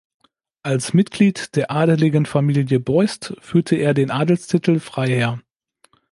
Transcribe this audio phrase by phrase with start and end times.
[0.63, 5.39] Als Mitglied der adeligen Familie Beust führte er den Adelstitel "Freiherr".